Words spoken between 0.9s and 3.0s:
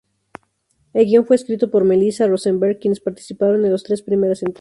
El guion fue escrito por Melissa Rosenberg, quienes